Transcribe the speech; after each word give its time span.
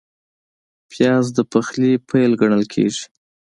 پیاز 0.91 1.25
د 1.37 1.39
پخلي 1.51 1.91
پیل 2.09 2.31
ګڼل 2.41 2.63
کېږي 2.73 3.03